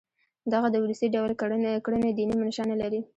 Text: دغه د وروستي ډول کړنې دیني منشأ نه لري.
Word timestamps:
دغه 0.53 0.67
د 0.71 0.75
وروستي 0.83 1.07
ډول 1.15 1.31
کړنې 1.85 2.09
دیني 2.17 2.35
منشأ 2.41 2.63
نه 2.71 2.75
لري. 2.81 3.01